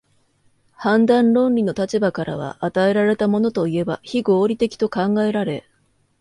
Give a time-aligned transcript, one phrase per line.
[0.73, 5.63] 判断論理の立場からは、与えられたものといえば非合理的と考えられ、